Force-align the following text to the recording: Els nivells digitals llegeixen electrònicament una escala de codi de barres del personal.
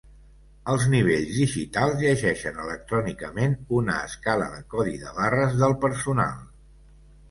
Els 0.71 0.85
nivells 0.93 1.29
digitals 1.41 1.99
llegeixen 2.07 2.59
electrònicament 2.65 3.55
una 3.83 4.01
escala 4.11 4.51
de 4.59 4.67
codi 4.75 4.99
de 5.07 5.17
barres 5.23 5.59
del 5.65 5.83
personal. 5.89 6.47